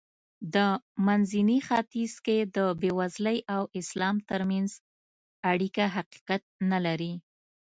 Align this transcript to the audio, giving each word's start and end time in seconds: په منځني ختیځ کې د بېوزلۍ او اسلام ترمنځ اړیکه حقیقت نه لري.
په 0.53 0.65
منځني 1.05 1.59
ختیځ 1.67 2.13
کې 2.25 2.37
د 2.55 2.57
بېوزلۍ 2.81 3.39
او 3.55 3.61
اسلام 3.79 4.15
ترمنځ 4.29 4.69
اړیکه 5.51 5.83
حقیقت 5.95 6.41
نه 6.71 6.79
لري. 6.85 7.13